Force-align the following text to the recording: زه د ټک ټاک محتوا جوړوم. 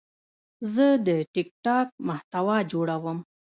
زه 0.73 0.87
د 1.07 1.09
ټک 1.33 1.49
ټاک 1.65 1.87
محتوا 2.07 2.57
جوړوم. 2.71 3.19